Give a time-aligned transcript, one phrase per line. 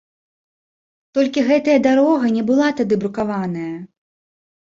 [1.17, 3.69] Толькі гэтая дарога не была тады брукаваная.